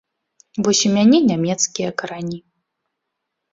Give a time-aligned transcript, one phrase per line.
[0.67, 2.43] Вось у мяне нямецкія карані.